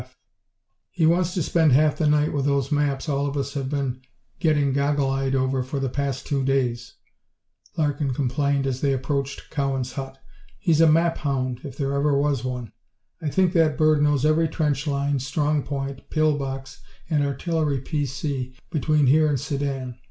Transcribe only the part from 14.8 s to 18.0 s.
line, strong point, pill box and artillery